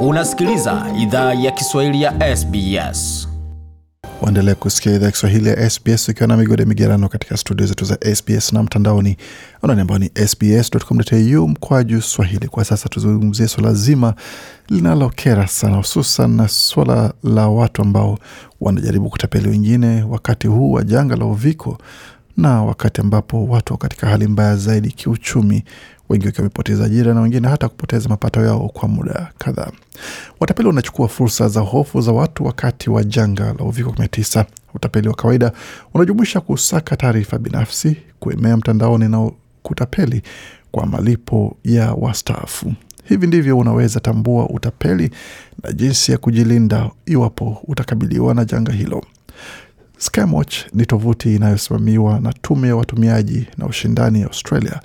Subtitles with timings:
[0.00, 3.28] Unasikiliza idhaa ya Kiswahili ya SBS.
[4.22, 7.98] Waendelea kusikia idhaa ya Kiswahili ya SBS ukiwa na migode migerano katika studio zetu za
[8.14, 9.16] SBS na mtandaoni
[9.62, 12.48] anani ambao ni sbs.com.au mkwaju swahili.
[12.48, 14.14] Kwa sasa tuzungumzie swala zima
[14.68, 18.18] linalokera sana, hususan na swala la watu ambao
[18.60, 21.78] wanajaribu kutapeli wengine wakati huu wa janga la uviko
[22.36, 25.64] na wakati ambapo watu katika hali mbaya zaidi kiuchumi,
[26.08, 29.70] wengi wakiwa wamepoteza ajira na wengine hata kupoteza mapato yao kwa muda kadhaa.
[30.40, 34.44] Watapeli wanachukua fursa za hofu za watu wakati wa janga la uviko 19.
[34.74, 35.52] Utapeli wa kawaida
[35.94, 39.30] unajumuisha kusaka taarifa binafsi, kuemea mtandaoni na
[39.62, 40.22] kutapeli
[40.70, 42.72] kwa malipo ya wastaafu.
[43.04, 45.10] Hivi ndivyo unaweza tambua utapeli
[45.62, 49.04] na jinsi ya kujilinda iwapo utakabiliwa na janga hilo.
[49.98, 54.80] Scamwatch ni tovuti inayosimamiwa na tume ya watumiaji na ushindani ya Australia,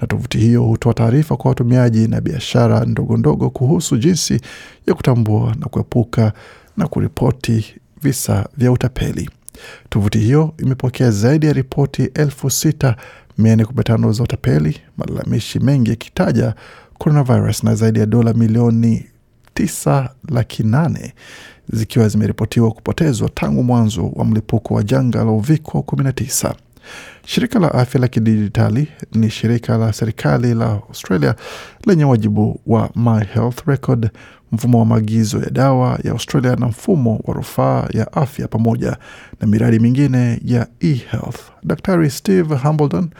[0.00, 4.40] na tovuti hiyo hutoa taarifa kwa watumiaji na biashara ndogo ndogo kuhusu jinsi
[4.86, 6.32] ya kutambua na kuepuka
[6.76, 9.30] na kuripoti visa vya utapeli.
[9.88, 12.96] Tovuti hiyo imepokea zaidi ya ripoti elfu sita
[13.38, 16.54] mia nne kumi na tano za utapeli, malalamishi mengi yakitaja
[16.98, 19.06] coronavirus na zaidi ya dola milioni
[19.54, 21.14] tisa laki nane
[21.72, 26.54] zikiwa zimeripotiwa kupotezwa tangu mwanzo wa mlipuko wa janga la uviko 19.
[27.26, 31.34] Shirika la afya la kidijitali ni shirika la serikali la Australia
[31.86, 34.10] lenye wajibu wa My Health Record,
[34.52, 38.96] mfumo wa maagizo ya dawa ya Australia na mfumo wa rufaa ya afya pamoja
[39.40, 41.40] na miradi mingine ya eHealth.
[41.64, 43.10] Daktari Steve Hambledon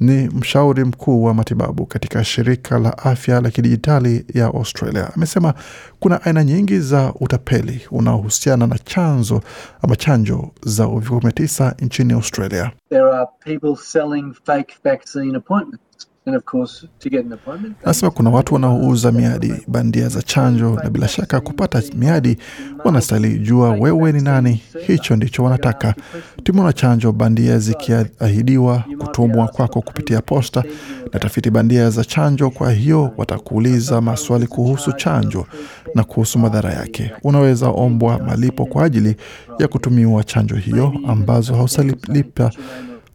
[0.00, 5.10] ni mshauri mkuu wa matibabu katika shirika la afya la kidijitali ya Australia.
[5.16, 5.54] Amesema
[6.00, 9.40] kuna aina nyingi za utapeli unaohusiana na chanzo
[9.82, 12.70] ama chanjo za uviko 19 nchini Australia.
[12.88, 15.85] There are people selling fake vaccine appointments.
[17.84, 22.36] Anasema kuna watu wanaouza miadi bandia za chanjo, na bila shaka kupata miadi
[22.84, 24.62] wanastahili jua wewe ni nani.
[24.86, 25.94] Hicho ndicho wanataka.
[26.42, 30.64] Tumeona chanjo bandia zikiahidiwa kutumwa kwako kupitia posta
[31.12, 32.50] na tafiti bandia za chanjo.
[32.50, 35.46] Kwa hiyo watakuuliza maswali kuhusu chanjo
[35.94, 37.12] na kuhusu madhara yake.
[37.24, 39.16] Unaweza ombwa malipo kwa ajili
[39.58, 42.50] ya kutumiwa chanjo hiyo ambazo hausalipa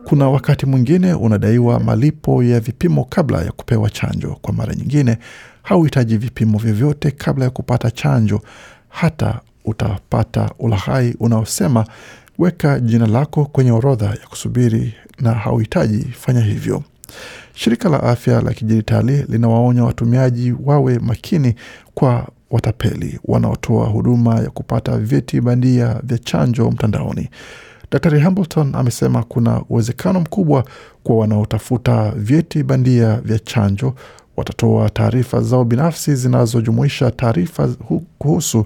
[0.04, 4.38] kuna wakati mwingine unadaiwa malipo ya vipimo kabla ya kupewa chanjo.
[4.42, 5.18] Kwa mara nyingine,
[5.64, 8.42] hauhitaji vipimo vyovyote kabla ya kupata chanjo.
[8.90, 11.86] Hata utapata ulaghai unaosema
[12.38, 16.84] weka jina lako kwenye orodha ya kusubiri, na hauhitaji fanya hivyo.
[17.54, 21.56] Shirika la afya la kidijitali linawaonya watumiaji wawe makini
[21.94, 27.30] kwa watapeli wanaotoa huduma ya kupata vyeti bandia vya chanjo mtandaoni.
[27.92, 30.66] Dr Hamilton amesema kuna uwezekano mkubwa
[31.04, 33.94] kwa wanaotafuta vyeti bandia vya chanjo
[34.38, 37.68] watatoa taarifa zao binafsi zinazojumuisha taarifa
[38.20, 38.66] kuhusu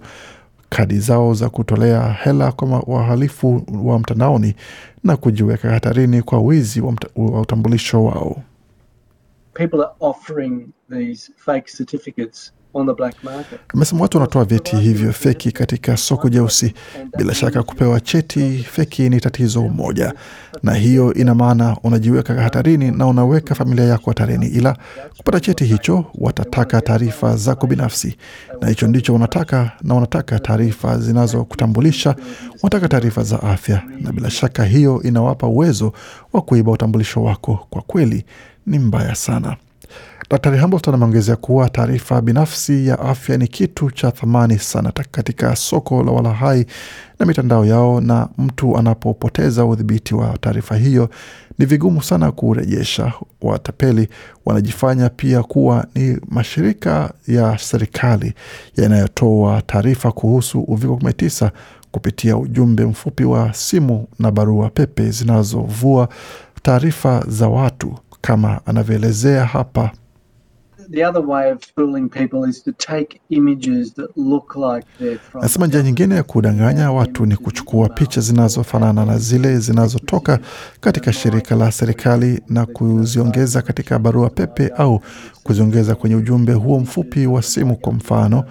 [0.69, 4.55] kadi zao za kutolea hela kwa wahalifu wa mtandaoni
[5.03, 8.43] na kujiweka hatarini kwa wizi wa, wa utambulisho wao.
[9.53, 12.53] people are offering these fake certificates
[13.73, 16.73] Amesema watu wanatoa vyeti hivyo feki katika soko jeusi.
[17.17, 20.13] Bila shaka kupewa cheti feki ni tatizo moja,
[20.63, 24.47] na hiyo ina maana unajiweka hatarini na unaweka familia yako hatarini.
[24.47, 24.77] Ila
[25.17, 28.17] kupata cheti hicho, watataka taarifa zako binafsi,
[28.61, 32.15] na hicho ndicho wanataka, na wanataka taarifa zinazokutambulisha,
[32.63, 35.93] wanataka taarifa za afya, na bila shaka hiyo inawapa uwezo
[36.33, 37.67] wa kuiba utambulisho wako.
[37.69, 38.25] Kwa kweli
[38.65, 39.55] ni mbaya sana.
[40.29, 46.03] Daktari Hambleton ameongezea kuwa taarifa binafsi ya afya ni kitu cha thamani sana katika soko
[46.03, 46.65] la walahai
[47.19, 51.09] na mitandao yao, na mtu anapopoteza udhibiti wa taarifa hiyo
[51.59, 53.13] ni vigumu sana kurejesha.
[53.41, 54.07] Watapeli
[54.45, 58.33] wanajifanya pia kuwa ni mashirika ya serikali
[58.77, 61.49] yanayotoa taarifa kuhusu uviko 19
[61.91, 66.09] kupitia ujumbe mfupi wa simu na barua pepe zinazovua
[66.61, 69.91] taarifa za watu kama anavyoelezea hapa.
[70.91, 75.41] The other way of fooling people is to take images that look like they're from.
[75.43, 80.39] Nasema njia nyingine ya kudanganya watu ni kuchukua picha zinazofanana na zile zinazotoka
[80.79, 85.01] katika shirika la serikali na kuziongeza katika barua pepe au
[85.43, 88.43] kuziongeza kwenye ujumbe huo mfupi wa simu, kwa mfano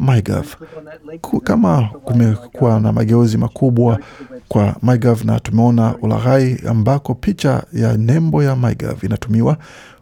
[0.00, 0.46] MyGov.
[1.44, 3.98] Kama kumekuwa na mageuzi makubwa
[4.48, 9.56] kwa MyGov na tumeona ulaghai ambako picha ya nembo ya MyGov inatumiwa,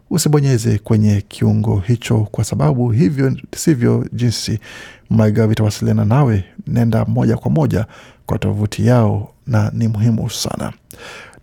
[0.09, 4.59] usibonyeze kwenye kiungo hicho, kwa sababu hivyo sivyo jinsi
[5.09, 6.43] MyGov itawasiliana nawe.
[6.67, 7.85] Nenda moja kwa moja
[8.25, 10.73] kwa tovuti yao na ni muhimu sana.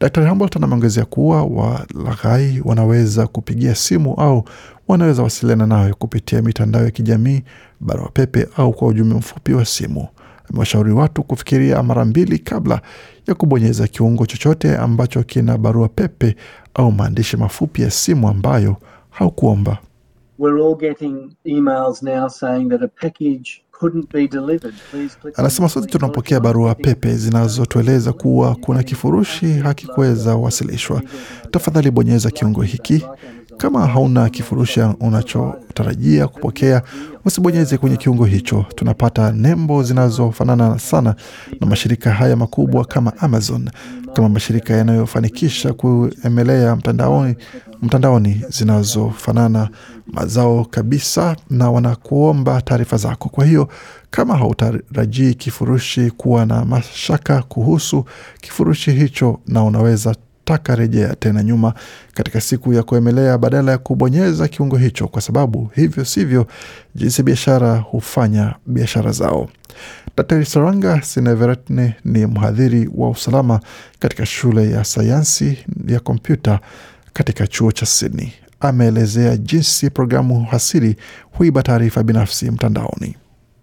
[0.01, 4.45] Dr Hambleton ameongezea kuwa walaghai wanaweza kupigia simu au
[4.89, 7.43] wanaweza wasiliana nawe kupitia mitandao ya kijamii,
[7.81, 10.09] barua pepe au kwa ujumbe mfupi wa simu.
[10.51, 12.81] Amewashauri watu kufikiria mara mbili kabla
[13.27, 16.37] ya kubonyeza kiungo chochote ambacho kina barua pepe
[16.75, 18.77] au maandishi mafupi ya simu ambayo
[19.11, 19.79] haukuomba.
[20.39, 24.75] We're all getting emails now saying that a package couldn't be delivered.
[24.91, 31.03] Please click on Anasema sote tunapokea barua pepe zinazotueleza kuwa kuna kifurushi hakikuweza wasilishwa.
[31.51, 33.05] Tafadhali bonyeza kiungo hiki.
[33.57, 36.83] Kama hauna kifurushi unachotarajia kupokea,
[37.25, 38.65] usibonyeze kwenye kiungo hicho.
[38.75, 41.15] Tunapata nembo zinazofanana sana
[41.61, 43.71] na mashirika haya makubwa kama Amazon,
[44.13, 47.37] kama mashirika yanayofanikisha kuemelea mtandaoni,
[47.83, 49.69] mtandaoni zinazofanana
[50.07, 53.29] mazao kabisa, na wanakuomba taarifa zako.
[53.29, 53.69] Kwa hiyo
[54.11, 58.05] kama hautarajii kifurushi kuwa na mashaka kuhusu
[58.41, 60.15] kifurushi hicho, na unaweza
[60.47, 61.75] taka rejea tena nyuma
[62.15, 66.47] katika siku ya kuemelea badala ya kubonyeza kiungo hicho, kwa sababu hivyo sivyo
[66.95, 69.49] jinsi biashara hufanya biashara zao.
[70.17, 73.61] Daktari Saranga Sineveratne ni mhadhiri wa usalama
[73.99, 75.59] katika shule ya sayansi
[75.89, 76.61] ya kompyuta
[77.13, 78.33] katika chuo cha Sydney.
[78.61, 80.97] Ameelezea jinsi programu hasiri
[81.33, 83.17] huiba taarifa binafsi mtandaoni.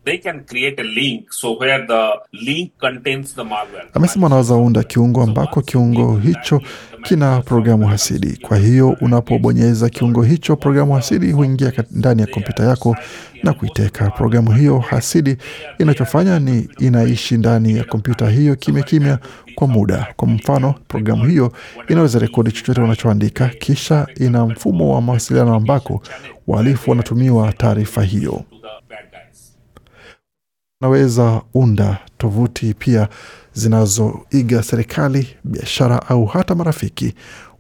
[0.05, 3.85] They can create a link so where the link contains the malware.
[3.94, 6.61] Amesema wanaweza unda kiungo ambako kiungo hicho
[7.03, 8.38] kina programu hasidi.
[8.41, 12.97] Kwa hiyo unapobonyeza kiungo hicho, programu hasidi huingia ndani ya kompyuta yako
[13.44, 14.09] na kuiteka.
[14.09, 15.38] Programu hiyo hasidi
[15.79, 19.19] inachofanya ni inaishi ndani ya kompyuta hiyo kimya kimya
[19.55, 20.07] kwa muda.
[20.15, 21.51] Kwa mfano, programu hiyo
[21.88, 26.01] inaweza rekodi chochote unachoandika, kisha ina mfumo wa mawasiliano ambako
[26.47, 28.44] wahalifu wanatumiwa taarifa hiyo.
[30.88, 33.07] Unaweza unda tovuti pia
[33.53, 37.13] zinazoiga serikali, biashara au hata marafiki.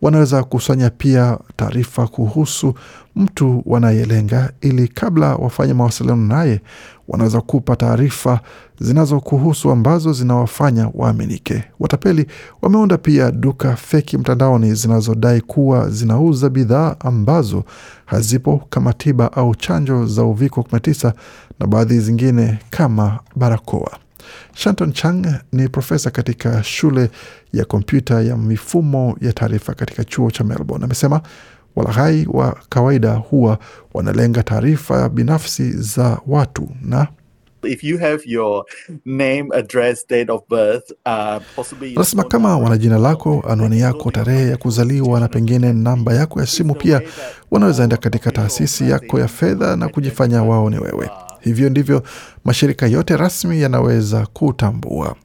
[0.03, 2.73] Wanaweza kusanya pia taarifa kuhusu
[3.15, 6.61] mtu wanayelenga, ili kabla wafanye mawasiliano naye,
[7.07, 8.39] wanaweza kupa taarifa
[8.79, 11.63] zinazokuhusu ambazo zinawafanya waaminike.
[11.79, 12.25] Watapeli
[12.61, 17.63] wameunda pia duka feki mtandaoni zinazodai kuwa zinauza bidhaa ambazo
[18.05, 21.13] hazipo kama tiba au chanjo za uviko 19
[21.59, 24.02] na baadhi zingine kama barakoa.
[24.53, 27.09] Shanton Chang ni profesa katika shule
[27.53, 30.85] ya kompyuta ya mifumo ya taarifa katika chuo cha Melbourne.
[30.85, 31.21] Amesema
[31.75, 33.57] walaghai wa kawaida huwa
[33.93, 37.07] wanalenga taarifa binafsi za watu na
[37.65, 38.65] if you have your
[39.05, 41.41] name, address, date of birth, uh,
[41.95, 46.45] anasema kama wana jina lako, anwani yako, tarehe ya kuzaliwa na pengine namba yako ya
[46.47, 47.01] simu, pia
[47.51, 51.09] wanaweza enda katika taasisi yako ya fedha na kujifanya wao ni wewe.
[51.43, 52.03] Hivyo ndivyo
[52.45, 55.15] mashirika yote rasmi yanaweza kutambua.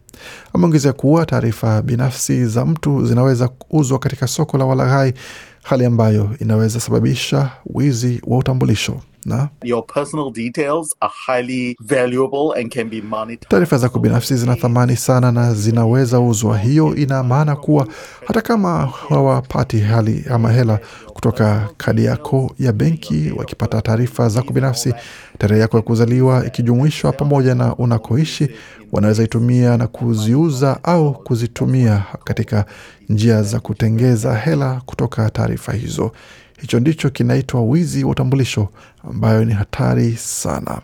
[0.52, 5.14] Ameongezea kuwa taarifa binafsi za mtu zinaweza kuuzwa katika soko la walaghai,
[5.62, 12.72] hali ambayo inaweza sababisha wizi wa utambulisho na your personal details are highly valuable and
[12.72, 13.48] can be monetized.
[13.48, 16.58] taarifa zako binafsi zina thamani sana na zinaweza uzwa.
[16.58, 17.86] Hiyo ina maana kuwa
[18.26, 24.94] hata kama hawapati hali ama hela kutoka kadi yako ya benki, wakipata taarifa zako binafsi,
[25.38, 28.48] tarehe yako ya kuzaliwa ikijumuishwa pamoja na unakoishi,
[28.92, 32.64] wanaweza itumia na kuziuza au kuzitumia katika
[33.08, 36.12] njia za kutengeza hela kutoka taarifa hizo.
[36.60, 38.68] Hicho ndicho kinaitwa wizi wa utambulisho,
[39.10, 40.80] ambayo ni hatari sana.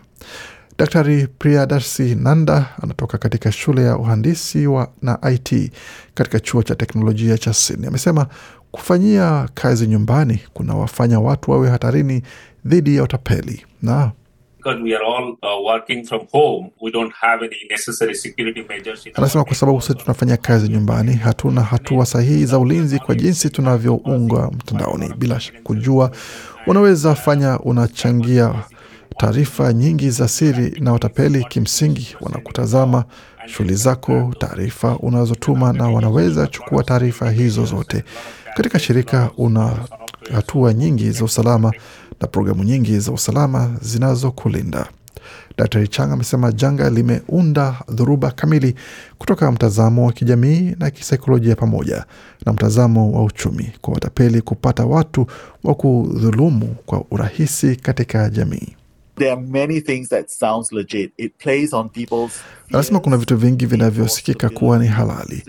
[0.77, 5.71] Daktari Priyadarshi Nanda anatoka katika shule ya uhandisi wa na IT
[6.13, 7.87] katika chuo cha teknolojia cha Sydney.
[7.87, 8.27] Amesema
[8.71, 12.23] kufanyia kazi nyumbani kunawafanya watu wawe hatarini
[12.65, 14.11] dhidi ya utapeli na
[14.65, 19.07] Because we are all uh, working from home, we don't have any necessary security measures.
[19.13, 24.47] Anasema kwa sababu sisi tunafanya kazi nyumbani, hatuna hatua sahihi za ulinzi kwa jinsi tunavyounga
[24.51, 25.13] mtandaoni.
[25.17, 26.11] Bila kujua,
[26.67, 28.53] unaweza fanya unachangia
[29.17, 31.43] taarifa nyingi za siri na watapeli.
[31.49, 33.05] Kimsingi wanakutazama
[33.45, 38.03] shughuli zako, taarifa unazotuma, na wanaweza chukua taarifa hizo zote.
[38.55, 39.73] Katika shirika una
[40.33, 41.73] hatua nyingi za usalama
[42.21, 44.87] na programu nyingi za usalama zinazokulinda.
[45.57, 48.75] Dr Chang amesema janga limeunda dhoruba kamili
[49.17, 52.05] kutoka mtazamo wa kijamii na kisaikolojia pamoja
[52.45, 55.27] na mtazamo wa uchumi kwa watapeli kupata watu
[55.63, 58.75] wa kudhulumu kwa urahisi katika jamii.
[59.17, 61.11] There are many things that sounds legit.
[61.17, 62.31] It plays on people's
[62.73, 65.43] Anasema kuna vitu vingi vinavyosikika kuwa ni halali,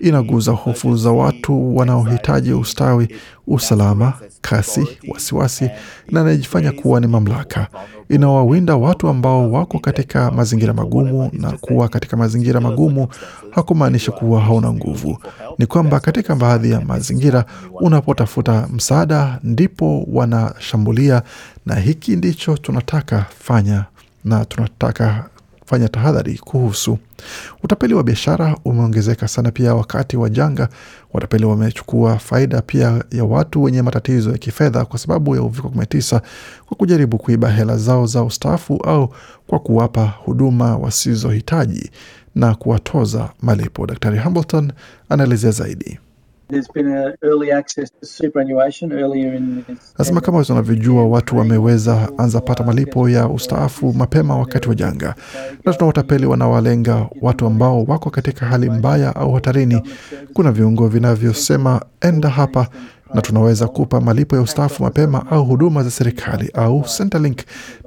[0.00, 3.08] inaguza hofu za watu wanaohitaji ustawi,
[3.46, 5.70] usalama, kasi, wasiwasi
[6.10, 7.66] na inajifanya kuwa ni mamlaka.
[8.08, 13.08] Inawawinda watu ambao wako katika mazingira magumu, na kuwa katika mazingira magumu
[13.50, 15.18] hakumaanishi kuwa hauna nguvu.
[15.58, 17.44] Ni kwamba katika baadhi ya mazingira
[17.80, 21.22] unapotafuta msaada ndipo wanashambulia,
[21.66, 23.84] na hiki ndicho tunataka fanya
[24.24, 25.24] na tunataka
[25.70, 26.98] fanya tahadhari kuhusu.
[27.62, 30.68] Utapeli wa biashara umeongezeka sana pia wakati wa janga.
[31.12, 36.20] Watapeli wamechukua faida pia ya watu wenye matatizo ya kifedha kwa sababu ya uviko 19
[36.66, 39.14] kwa kujaribu kuiba hela zao za ustaafu au
[39.46, 41.90] kwa kuwapa huduma wasizohitaji
[42.34, 43.86] na kuwatoza malipo.
[43.86, 44.72] Daktari Hambleton
[45.08, 45.98] anaelezea zaidi.
[46.50, 50.10] There's been a early access to superannuation earlier in this.
[50.22, 55.14] Kama tunavyojua, watu wameweza anza pata malipo ya ustaafu mapema wakati wa janga,
[55.64, 59.82] na tuna watapeli wanawalenga watu ambao wako katika hali mbaya au hatarini.
[60.32, 62.68] Kuna viungo vinavyosema enda hapa
[63.14, 67.38] na tunaweza kupa malipo ya ustaafu mapema au huduma za serikali au Centrelink,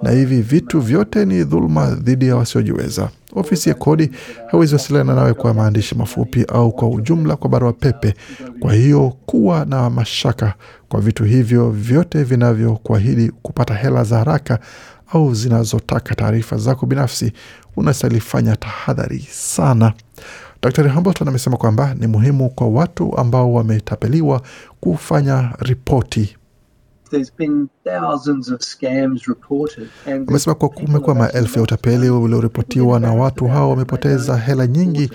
[0.02, 3.10] na hivi vitu vyote ni dhuluma dhidi ya wasiojiweza.
[3.36, 4.12] Ofisi ya kodi
[4.52, 8.14] hawezi wasiliana nawe kwa maandishi mafupi au kwa ujumla kwa barua pepe.
[8.60, 10.54] Kwa hiyo kuwa na mashaka
[10.90, 14.60] kwa vitu hivyo vyote vinavyokuahidi kupata hela za haraka
[15.14, 17.34] au zinazotaka taarifa zako binafsi,
[17.76, 19.94] unastahili fanya tahadhari sana.
[20.64, 24.42] Dr Hamilton amesema kwamba ni muhimu kwa watu ambao wametapeliwa
[24.80, 26.38] kufanya ripoti.
[30.28, 35.10] Amesema kuwa kumekuwa maelfu ya utapeli ulioripotiwa na watu hao wamepoteza hela nyingi,